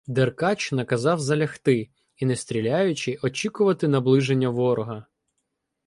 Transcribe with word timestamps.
Деркач 0.07 0.71
наказав 0.71 1.19
залягти 1.19 1.89
і, 2.15 2.25
не 2.25 2.35
стріляючи, 2.35 3.17
очікувати 3.23 3.87
наближення 3.87 4.49
ворога. 4.49 5.05